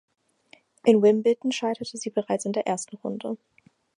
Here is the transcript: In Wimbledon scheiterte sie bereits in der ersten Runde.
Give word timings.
In 0.83 1.03
Wimbledon 1.03 1.51
scheiterte 1.51 1.95
sie 1.95 2.09
bereits 2.09 2.45
in 2.45 2.53
der 2.53 2.65
ersten 2.65 2.95
Runde. 2.95 3.37